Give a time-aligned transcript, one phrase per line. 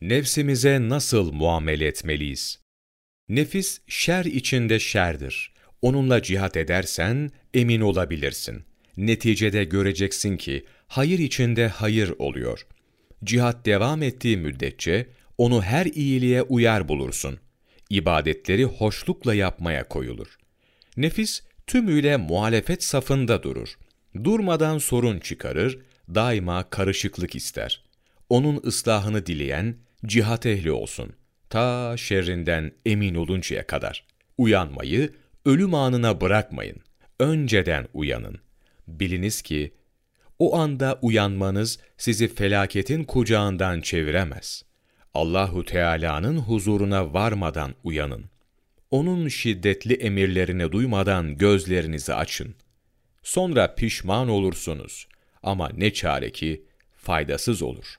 [0.00, 2.58] Nefsimize nasıl muamele etmeliyiz?
[3.28, 5.52] Nefis şer içinde şerdir.
[5.82, 8.62] Onunla cihat edersen emin olabilirsin.
[8.96, 12.66] Neticede göreceksin ki hayır içinde hayır oluyor.
[13.24, 15.06] Cihat devam ettiği müddetçe
[15.38, 17.38] onu her iyiliğe uyar bulursun.
[17.90, 20.38] İbadetleri hoşlukla yapmaya koyulur.
[20.96, 23.78] Nefis tümüyle muhalefet safında durur.
[24.24, 25.78] Durmadan sorun çıkarır,
[26.14, 27.84] daima karışıklık ister.
[28.28, 29.76] Onun ıslahını dileyen
[30.06, 31.12] cihat ehli olsun.
[31.50, 34.04] Ta şerrinden emin oluncaya kadar.
[34.38, 35.12] Uyanmayı
[35.44, 36.76] ölüm anına bırakmayın.
[37.20, 38.38] Önceden uyanın.
[38.86, 39.74] Biliniz ki
[40.38, 44.64] o anda uyanmanız sizi felaketin kucağından çeviremez.
[45.14, 48.24] Allahu Teala'nın huzuruna varmadan uyanın.
[48.90, 52.54] Onun şiddetli emirlerini duymadan gözlerinizi açın.
[53.22, 55.08] Sonra pişman olursunuz
[55.42, 56.64] ama ne çare ki
[56.96, 57.96] faydasız olur.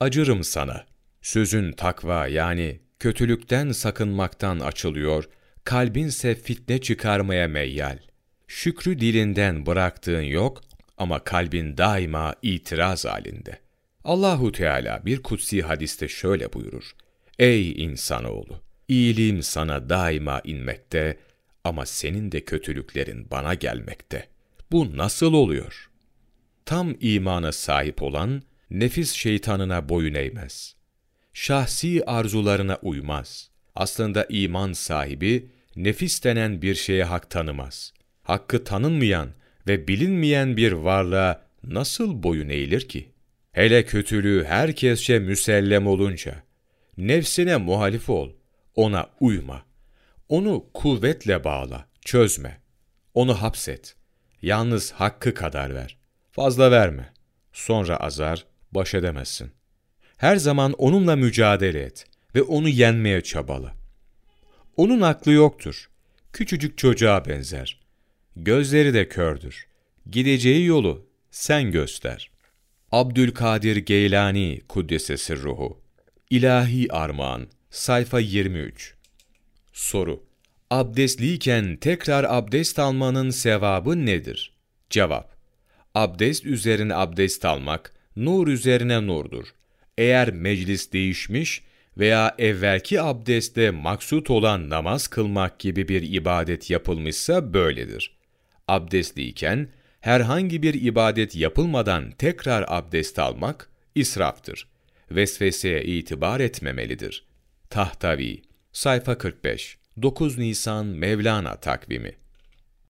[0.00, 0.86] Acırım sana.
[1.28, 5.24] Sözün takva yani kötülükten sakınmaktan açılıyor,
[5.64, 7.98] kalbinse fitne çıkarmaya meyyal.
[8.46, 10.62] Şükrü dilinden bıraktığın yok
[10.98, 13.58] ama kalbin daima itiraz halinde.
[14.04, 16.92] Allahu Teala bir kutsi hadiste şöyle buyurur.
[17.38, 18.60] Ey insanoğlu!
[18.88, 21.18] İyiliğim sana daima inmekte
[21.64, 24.28] ama senin de kötülüklerin bana gelmekte.
[24.72, 25.90] Bu nasıl oluyor?
[26.64, 30.77] Tam imana sahip olan, nefis şeytanına boyun eğmez.
[31.40, 33.50] Şahsi arzularına uymaz.
[33.74, 37.92] Aslında iman sahibi, nefis denen bir şeye hak tanımaz.
[38.22, 39.30] Hakkı tanınmayan
[39.66, 43.12] ve bilinmeyen bir varlığa nasıl boyun eğilir ki?
[43.52, 46.42] Hele kötülüğü herkesçe müsellem olunca,
[46.96, 48.30] nefsine muhalif ol,
[48.74, 49.62] ona uyma.
[50.28, 52.60] Onu kuvvetle bağla, çözme.
[53.14, 53.96] Onu hapset.
[54.42, 55.98] Yalnız hakkı kadar ver.
[56.30, 57.12] Fazla verme.
[57.52, 59.57] Sonra azar, baş edemezsin.
[60.18, 63.74] Her zaman onunla mücadele et ve onu yenmeye çabala.
[64.76, 65.90] Onun aklı yoktur.
[66.32, 67.80] Küçücük çocuğa benzer.
[68.36, 69.66] Gözleri de kördür.
[70.10, 72.30] Gideceği yolu sen göster.
[72.92, 75.80] Abdülkadir Geylani Kuddesesi Ruhu
[76.30, 78.94] İlahi Armağan Sayfa 23
[79.72, 80.24] Soru
[80.70, 84.52] Abdestliyken tekrar abdest almanın sevabı nedir?
[84.90, 85.36] Cevap
[85.94, 89.46] Abdest üzerine abdest almak, nur üzerine nurdur.
[89.98, 91.62] Eğer meclis değişmiş
[91.96, 98.16] veya evvelki abdestte maksut olan namaz kılmak gibi bir ibadet yapılmışsa böyledir.
[98.68, 99.68] Abdestliyken
[100.00, 104.68] herhangi bir ibadet yapılmadan tekrar abdest almak israftır.
[105.10, 107.26] Vesveseye itibar etmemelidir.
[107.70, 108.42] Tahtavi,
[108.72, 112.14] sayfa 45, 9 Nisan Mevlana takvimi